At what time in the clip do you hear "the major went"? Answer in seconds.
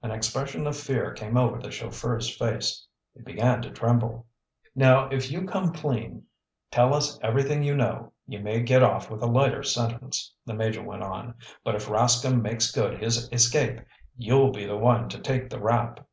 10.44-11.02